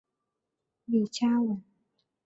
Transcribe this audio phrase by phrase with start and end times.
[0.85, 1.63] 李嘉文。